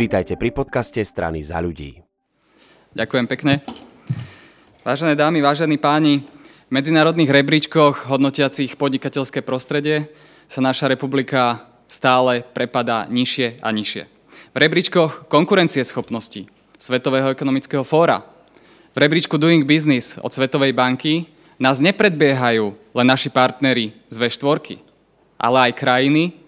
[0.00, 2.00] Vítajte pri podcaste strany za ľudí.
[2.96, 3.60] Ďakujem pekne.
[4.80, 10.08] Vážené dámy, vážení páni, v medzinárodných rebríčkoch hodnotiacich podnikateľské prostredie
[10.48, 14.08] sa naša republika stále prepadá nižšie a nižšie.
[14.48, 16.48] V rebríčkoch konkurencieschopnosti
[16.80, 18.24] Svetového ekonomického fóra,
[18.96, 21.28] v rebríčku Doing Business od Svetovej banky
[21.60, 24.80] nás nepredbiehajú len naši partnery z V4,
[25.36, 26.40] ale aj krajiny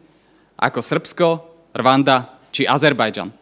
[0.57, 1.29] ako Srbsko,
[1.77, 3.42] Rwanda či Azerbajdžan.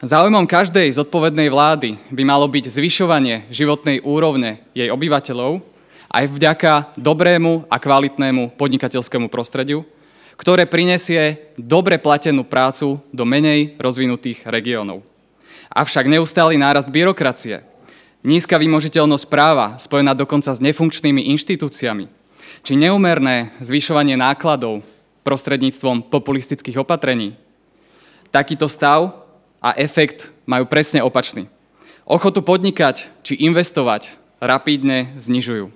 [0.00, 5.60] Záujmom každej zodpovednej vlády by malo byť zvyšovanie životnej úrovne jej obyvateľov
[6.08, 9.84] aj vďaka dobrému a kvalitnému podnikateľskému prostrediu,
[10.40, 15.04] ktoré prinesie dobre platenú prácu do menej rozvinutých regiónov.
[15.68, 17.60] Avšak neustály nárast byrokracie,
[18.24, 22.08] nízka vymožiteľnosť práva spojená dokonca s nefunkčnými inštitúciami,
[22.64, 24.80] či neumerné zvyšovanie nákladov
[25.28, 27.36] prostredníctvom populistických opatrení
[28.30, 29.19] Takýto stav
[29.60, 31.46] a efekt majú presne opačný.
[32.08, 35.70] Ochotu podnikať či investovať rapídne znižujú.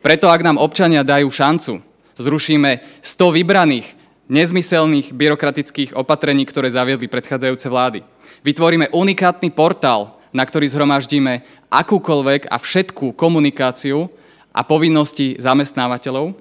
[0.00, 1.84] Preto ak nám občania dajú šancu,
[2.16, 3.86] zrušíme 100 vybraných,
[4.30, 8.00] nezmyselných byrokratických opatrení, ktoré zaviedli predchádzajúce vlády.
[8.46, 14.06] Vytvoríme unikátny portál, na ktorý zhromaždíme akúkoľvek a všetkú komunikáciu
[14.54, 16.38] a povinnosti zamestnávateľov,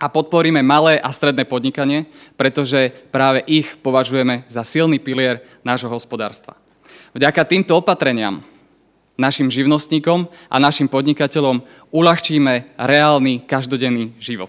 [0.00, 2.08] a podporíme malé a stredné podnikanie,
[2.40, 6.56] pretože práve ich považujeme za silný pilier nášho hospodárstva.
[7.12, 8.40] Vďaka týmto opatreniam
[9.20, 11.60] našim živnostníkom a našim podnikateľom
[11.92, 14.48] uľahčíme reálny každodenný život.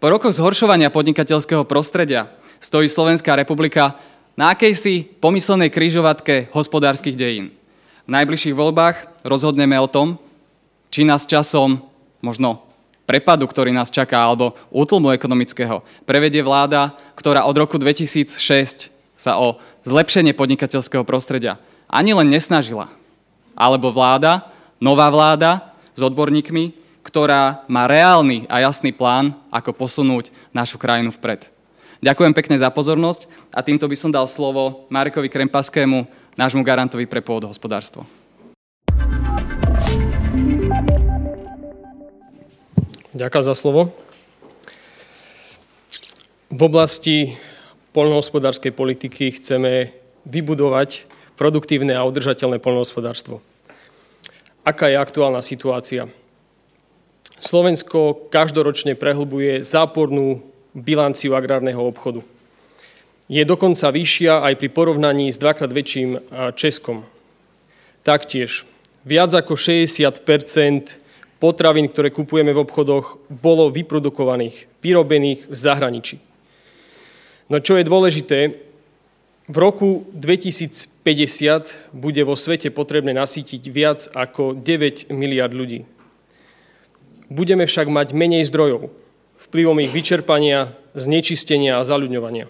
[0.00, 4.00] Po rokoch zhoršovania podnikateľského prostredia stojí Slovenská republika
[4.34, 7.52] na akejsi pomyselnej kryžovatke hospodárskych dejín.
[8.08, 10.16] V najbližších voľbách rozhodneme o tom,
[10.88, 11.84] či nás časom
[12.24, 12.64] možno
[13.04, 19.60] prepadu, ktorý nás čaká, alebo útlmu ekonomického, prevedie vláda, ktorá od roku 2006 sa o
[19.86, 22.90] zlepšenie podnikateľského prostredia ani len nesnažila.
[23.54, 24.50] Alebo vláda,
[24.82, 26.74] nová vláda s odborníkmi,
[27.06, 31.46] ktorá má reálny a jasný plán, ako posunúť našu krajinu vpred.
[32.02, 37.22] Ďakujem pekne za pozornosť a týmto by som dal slovo Marekovi Krempaskému, nášmu garantovi pre
[37.22, 38.23] pôdohospodárstvo.
[43.14, 43.94] Ďakujem za slovo.
[46.50, 47.38] V oblasti
[47.94, 49.94] poľnohospodárskej politiky chceme
[50.26, 51.06] vybudovať
[51.38, 53.38] produktívne a udržateľné poľnohospodárstvo.
[54.66, 56.10] Aká je aktuálna situácia?
[57.38, 60.42] Slovensko každoročne prehlbuje zápornú
[60.74, 62.26] bilanciu agrárneho obchodu.
[63.30, 66.18] Je dokonca vyššia aj pri porovnaní s dvakrát väčším
[66.58, 67.06] Českom.
[68.02, 68.66] Taktiež
[69.06, 70.02] viac ako 60
[71.38, 76.16] potravín, ktoré kupujeme v obchodoch, bolo vyprodukovaných, vyrobených v zahraničí.
[77.52, 78.38] No čo je dôležité,
[79.44, 85.84] v roku 2050 bude vo svete potrebné nasítiť viac ako 9 miliard ľudí.
[87.28, 88.88] Budeme však mať menej zdrojov
[89.44, 92.48] vplyvom ich vyčerpania, znečistenia a zaľudňovania.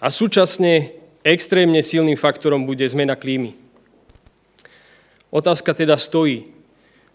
[0.00, 3.52] A súčasne extrémne silným faktorom bude zmena klímy.
[5.28, 6.48] Otázka teda stojí,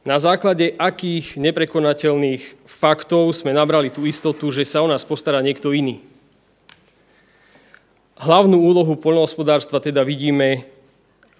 [0.05, 5.73] na základe akých neprekonateľných faktov sme nabrali tú istotu, že sa o nás postará niekto
[5.73, 5.97] iný.
[8.21, 10.69] Hlavnú úlohu poľnohospodárstva teda vidíme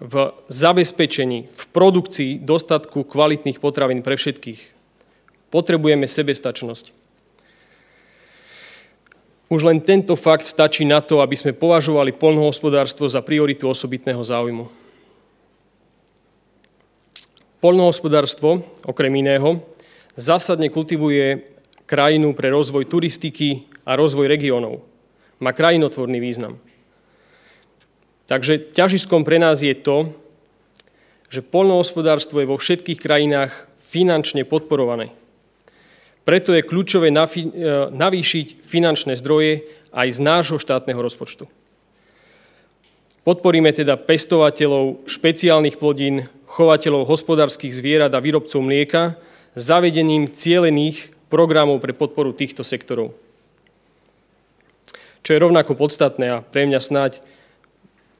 [0.02, 4.76] v zabezpečení, v produkcii dostatku kvalitných potravín pre všetkých.
[5.54, 6.92] Potrebujeme sebestačnosť.
[9.46, 14.85] Už len tento fakt stačí na to, aby sme považovali poľnohospodárstvo za prioritu osobitného záujmu.
[17.66, 19.58] Poľnohospodárstvo, okrem iného,
[20.14, 21.50] zásadne kultivuje
[21.90, 24.86] krajinu pre rozvoj turistiky a rozvoj regiónov.
[25.42, 26.62] Má krajinotvorný význam.
[28.30, 30.14] Takže ťažiskom pre nás je to,
[31.34, 35.10] že poľnohospodárstvo je vo všetkých krajinách finančne podporované.
[36.22, 37.18] Preto je kľúčové e,
[37.90, 41.50] navýšiť finančné zdroje aj z nášho štátneho rozpočtu.
[43.26, 49.20] Podporíme teda pestovateľov špeciálnych plodín, chovateľov hospodárskych zvierat a výrobcov mlieka
[49.60, 53.12] zavedením cielených programov pre podporu týchto sektorov.
[55.20, 57.20] Čo je rovnako podstatné a pre mňa snáď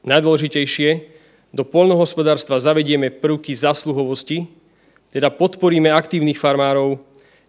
[0.04, 1.16] najdôležitejšie,
[1.56, 4.44] do polnohospodárstva zavedieme prvky zasluhovosti,
[5.14, 7.00] teda podporíme aktívnych farmárov,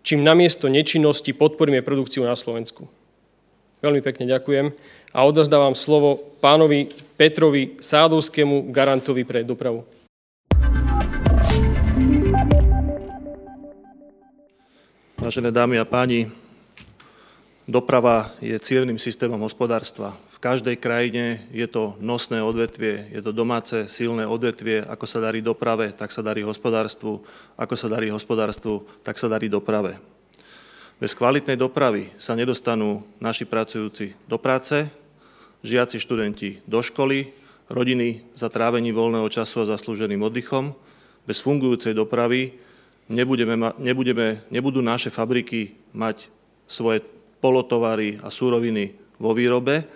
[0.05, 2.87] čím namiesto nečinnosti podporíme produkciu na Slovensku.
[3.83, 4.71] Veľmi pekne ďakujem
[5.11, 6.87] a odozdávam slovo pánovi
[7.19, 9.96] Petrovi Sádovskému, garantovi pre dopravu.
[15.27, 16.31] Vážené dámy a páni,
[17.67, 20.15] Doprava je cievným systémom hospodárstva.
[20.31, 24.87] V každej krajine je to nosné odvetvie, je to domáce silné odvetvie.
[24.87, 27.27] Ako sa darí doprave, tak sa darí hospodárstvu.
[27.59, 29.99] Ako sa darí hospodárstvu, tak sa darí doprave.
[30.95, 34.87] Bez kvalitnej dopravy sa nedostanú naši pracujúci do práce,
[35.59, 37.35] žiaci študenti do školy,
[37.67, 40.71] rodiny za trávení voľného času a zaslúženým oddychom.
[41.27, 42.63] Bez fungujúcej dopravy
[43.07, 46.27] nebudeme, nebudeme, nebudú naše fabriky mať
[46.67, 47.03] svoje
[47.39, 49.87] polotovary a súroviny vo výrobe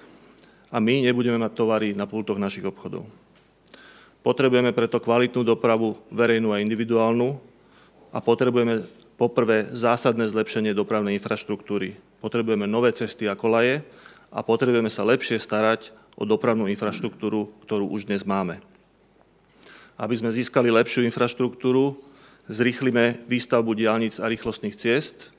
[0.72, 3.04] a my nebudeme mať tovary na pultoch našich obchodov.
[4.22, 7.42] Potrebujeme preto kvalitnú dopravu verejnú a individuálnu
[8.14, 8.86] a potrebujeme
[9.18, 11.98] poprvé zásadné zlepšenie dopravnej infraštruktúry.
[12.22, 13.82] Potrebujeme nové cesty a kolaje
[14.30, 18.62] a potrebujeme sa lepšie starať o dopravnú infraštruktúru, ktorú už dnes máme.
[19.98, 21.98] Aby sme získali lepšiu infraštruktúru,
[22.50, 25.30] zrýchlime výstavbu diálnic a rýchlostných ciest,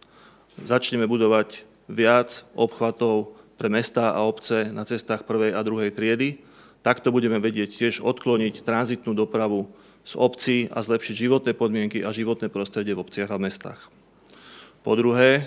[0.63, 6.43] začneme budovať viac obchvatov pre mestá a obce na cestách prvej a druhej triedy.
[6.83, 9.71] Takto budeme vedieť tiež odkloniť tranzitnú dopravu
[10.03, 13.81] z obcí a zlepšiť životné podmienky a životné prostredie v obciach a mestách.
[14.83, 15.47] Po druhé,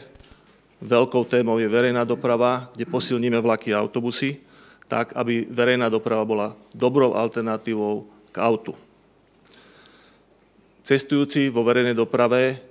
[0.79, 4.39] veľkou témou je verejná doprava, kde posilníme vlaky a autobusy,
[4.87, 8.71] tak aby verejná doprava bola dobrou alternatívou k autu.
[10.85, 12.61] Cestujúci vo verejnej doprave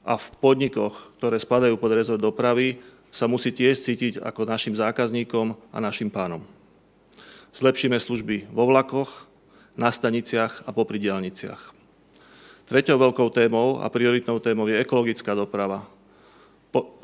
[0.00, 2.80] a v podnikoch, ktoré spadajú pod rezort dopravy,
[3.12, 6.40] sa musí tiež cítiť ako našim zákazníkom a našim pánom.
[7.52, 9.28] Zlepšíme služby vo vlakoch,
[9.76, 11.76] na staniciach a popri diálniciach.
[12.64, 15.84] Treťou veľkou témou a prioritnou témou je ekologická doprava.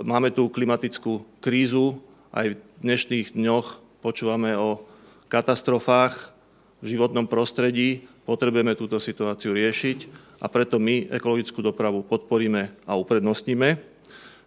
[0.00, 2.00] Máme tu klimatickú krízu,
[2.32, 4.81] aj v dnešných dňoch počúvame o
[5.29, 6.32] katastrofách
[6.81, 13.97] v životnom prostredí, potrebujeme túto situáciu riešiť a preto my ekologickú dopravu podporíme a uprednostníme.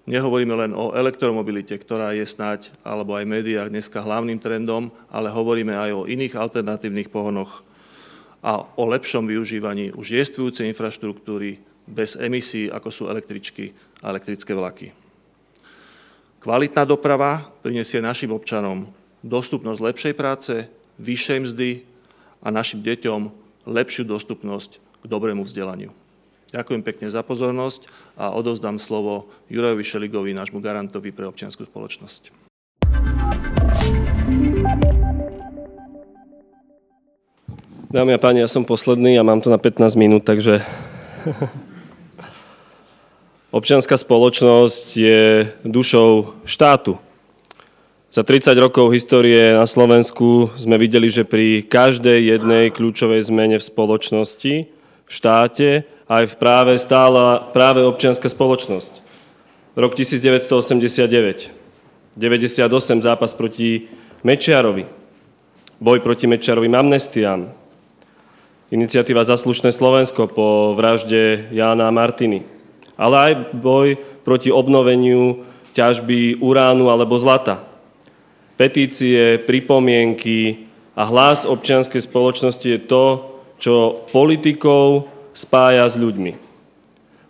[0.09, 5.73] Nehovoríme len o elektromobilite, ktorá je snáď, alebo aj médiách dneska hlavným trendom, ale hovoríme
[5.73, 7.61] aj o iných alternatívnych pohonoch
[8.39, 14.95] a o lepšom využívaní už jestvujúcej infraštruktúry bez emisí, ako sú električky a elektrické vlaky.
[16.39, 18.87] Kvalitná doprava prinesie našim občanom
[19.19, 20.53] dostupnosť lepšej práce,
[20.95, 21.69] vyššej mzdy
[22.39, 23.21] a našim deťom
[23.67, 25.95] lepšiu dostupnosť k dobrému vzdelaniu.
[26.49, 27.85] Ďakujem pekne za pozornosť
[28.17, 32.33] a odovzdám slovo Jurajovi Šeligovi, nášmu garantovi pre občianskú spoločnosť.
[37.89, 40.61] Dámy a páni, ja som posledný a mám to na 15 minút, takže
[43.57, 45.21] občianská spoločnosť je
[45.65, 47.01] dušou štátu.
[48.09, 53.67] Za 30 rokov histórie na Slovensku sme videli, že pri každej jednej kľúčovej zmene v
[53.69, 54.78] spoločnosti,
[55.09, 55.69] v štáte,
[56.05, 59.01] aj v práve stála práve občianská spoločnosť.
[59.73, 61.49] Rok 1989,
[62.13, 63.89] 98 zápas proti
[64.21, 64.85] Mečiarovi,
[65.81, 67.49] boj proti Mečiarovým amnestiám,
[68.69, 72.45] iniciatíva Zaslušné Slovensko po vražde Jána a Martiny,
[72.93, 75.41] ale aj boj proti obnoveniu
[75.73, 77.65] ťažby uránu alebo zlata.
[78.59, 83.28] Petície, pripomienky a hlas občianskej spoločnosti je to,
[83.59, 86.33] čo politikov spája s ľuďmi.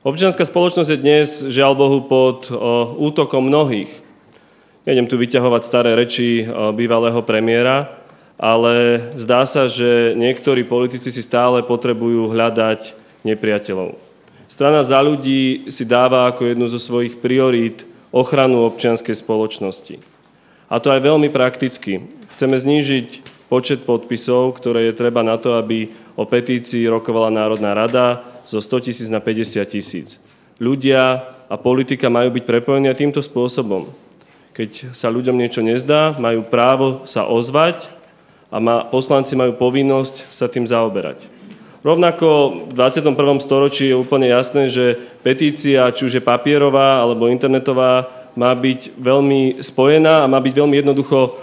[0.05, 2.55] Občianská spoločnosť je dnes, žiaľ Bohu, pod o,
[3.03, 3.91] útokom mnohých.
[4.87, 7.99] Nejdem tu vyťahovať staré reči o, bývalého premiéra,
[8.39, 12.95] ale zdá sa, že niektorí politici si stále potrebujú hľadať
[13.27, 13.99] nepriateľov.
[14.47, 17.83] Strana za ľudí si dáva ako jednu zo svojich priorít
[18.15, 19.99] ochranu občianskej spoločnosti.
[20.71, 22.07] A to aj veľmi prakticky.
[22.33, 28.19] Chceme znížiť počet podpisov, ktoré je treba na to, aby o petícii rokovala Národná rada
[28.43, 30.19] zo 100 tisíc na 50 tisíc.
[30.59, 33.95] Ľudia a politika majú byť prepojení týmto spôsobom.
[34.51, 37.87] Keď sa ľuďom niečo nezdá, majú právo sa ozvať
[38.51, 41.31] a má, poslanci majú povinnosť sa tým zaoberať.
[41.79, 43.39] Rovnako v 21.
[43.39, 49.63] storočí je úplne jasné, že petícia, či už je papierová alebo internetová, má byť veľmi
[49.63, 51.39] spojená a má byť veľmi jednoducho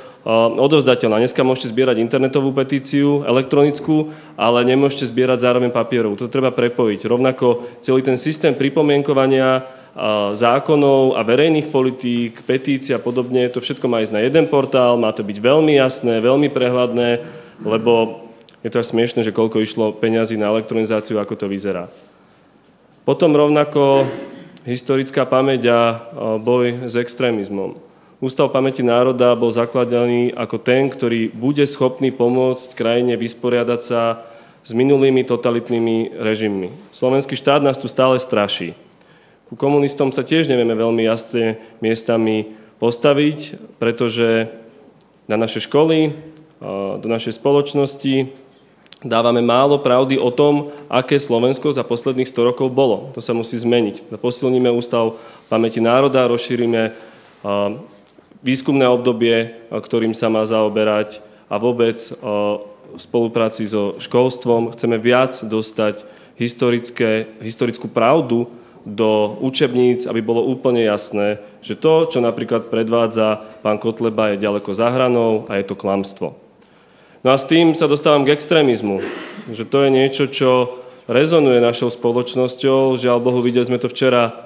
[0.58, 1.22] odovzdateľná.
[1.22, 6.18] Dneska môžete zbierať internetovú petíciu, elektronickú, ale nemôžete zbierať zároveň papierovú.
[6.18, 7.06] To treba prepojiť.
[7.06, 9.62] Rovnako celý ten systém pripomienkovania
[10.34, 15.08] zákonov a verejných politík, petícií a podobne, to všetko má ísť na jeden portál, má
[15.14, 17.22] to byť veľmi jasné, veľmi prehľadné,
[17.64, 18.26] lebo
[18.60, 21.88] je to až smiešne, že koľko išlo peňazí na elektronizáciu, ako to vyzerá.
[23.08, 24.04] Potom rovnako
[24.66, 25.80] historická pamäť a
[26.42, 27.85] boj s extrémizmom.
[28.16, 34.24] Ústav pamäti národa bol zakladaný ako ten, ktorý bude schopný pomôcť krajine vysporiadať sa
[34.64, 36.72] s minulými totalitnými režimmi.
[36.96, 38.72] Slovenský štát nás tu stále straší.
[39.52, 44.48] Ku komunistom sa tiež nevieme veľmi jasne miestami postaviť, pretože
[45.28, 46.16] na naše školy,
[46.96, 48.32] do našej spoločnosti
[49.04, 53.12] dávame málo pravdy o tom, aké Slovensko za posledných 100 rokov bolo.
[53.12, 54.08] To sa musí zmeniť.
[54.18, 55.20] Posilníme Ústav
[55.52, 56.96] pamäti národa, rozšírime
[58.46, 61.18] výskumné obdobie, ktorým sa má zaoberať
[61.50, 66.06] a vôbec v spolupráci so školstvom chceme viac dostať
[67.42, 68.46] historickú pravdu
[68.86, 74.70] do učebníc, aby bolo úplne jasné, že to, čo napríklad predvádza pán Kotleba, je ďaleko
[74.70, 76.38] za hranou a je to klamstvo.
[77.26, 79.02] No a s tým sa dostávam k extrémizmu,
[79.50, 80.78] že to je niečo, čo
[81.10, 82.94] rezonuje našou spoločnosťou.
[82.94, 84.45] Žiaľ Bohu, videli sme to včera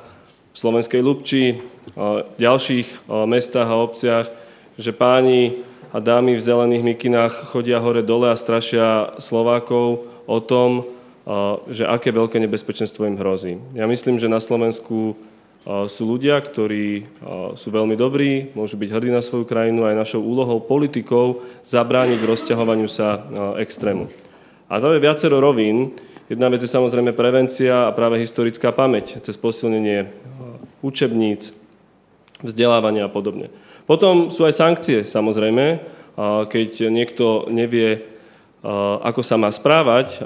[0.51, 1.63] v Slovenskej Lubči,
[1.95, 4.27] v ďalších mestách a obciach,
[4.75, 10.87] že páni a dámy v zelených mikinách chodia hore-dole a strašia Slovákov o tom,
[11.71, 13.59] že aké veľké nebezpečenstvo im hrozí.
[13.75, 15.15] Ja myslím, že na Slovensku
[15.67, 17.05] sú ľudia, ktorí
[17.59, 22.23] sú veľmi dobrí, môžu byť hrdí na svoju krajinu a aj našou úlohou politikov zabrániť
[22.23, 23.23] rozťahovaniu sa
[23.61, 24.09] extrému.
[24.71, 25.93] A to je viacero rovín.
[26.31, 30.07] Jedna vec je samozrejme prevencia a práve historická pamäť cez posilnenie
[30.81, 31.53] učebníc,
[32.41, 33.53] vzdelávania a podobne.
[33.85, 35.81] Potom sú aj sankcie, samozrejme,
[36.49, 38.09] keď niekto nevie
[39.01, 40.21] ako sa má správať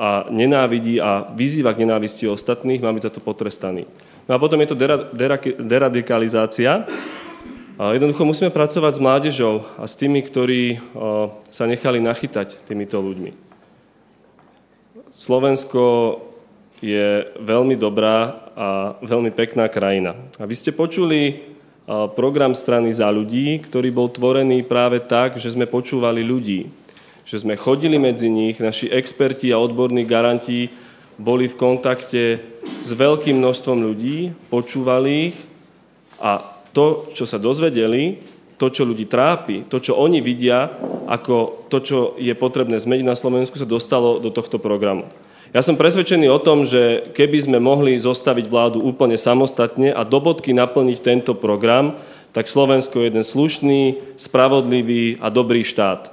[0.00, 3.84] a nenávidí a vyzýva k nenávisti ostatných, má byť za to potrestaný.
[4.24, 4.80] No a potom je to
[5.60, 6.88] deradikalizácia.
[7.76, 10.80] Jednoducho musíme pracovať s mládežou a s tými, ktorí
[11.52, 13.36] sa nechali nachytať týmito ľuďmi.
[15.12, 15.82] Slovensko
[16.84, 18.68] je veľmi dobrá a
[19.00, 20.12] veľmi pekná krajina.
[20.36, 21.48] A vy ste počuli
[21.88, 26.84] program strany za ľudí, ktorý bol tvorený práve tak, že sme počúvali ľudí
[27.24, 30.68] že sme chodili medzi nich, naši experti a odborní garanti
[31.16, 32.22] boli v kontakte
[32.84, 35.36] s veľkým množstvom ľudí, počúvali ich
[36.20, 36.44] a
[36.76, 38.20] to, čo sa dozvedeli,
[38.60, 40.68] to, čo ľudí trápi, to, čo oni vidia
[41.08, 45.08] ako to, čo je potrebné zmeniť na Slovensku, sa dostalo do tohto programu.
[45.54, 50.18] Ja som presvedčený o tom, že keby sme mohli zostaviť vládu úplne samostatne a do
[50.18, 51.94] bodky naplniť tento program,
[52.34, 53.82] tak Slovensko je jeden slušný,
[54.18, 56.10] spravodlivý a dobrý štát.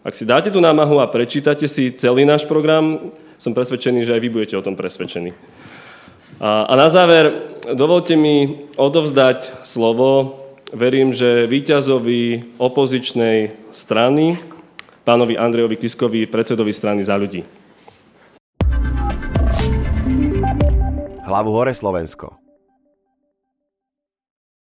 [0.00, 4.22] Ak si dáte tú námahu a prečítate si celý náš program, som presvedčený, že aj
[4.24, 5.36] vy budete o tom presvedčení.
[6.40, 7.28] A, a na záver,
[7.76, 10.40] dovolte mi odovzdať slovo.
[10.72, 14.40] Verím, že víťazovi opozičnej strany,
[15.04, 17.57] pánovi Andrejovi Kiskovi, predsedovi strany za ľudí.
[21.38, 22.47] Hlavu hore Slovensko.